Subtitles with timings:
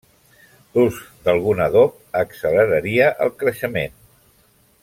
[0.77, 3.99] L'ús d'algun adob acceleraria el creixement.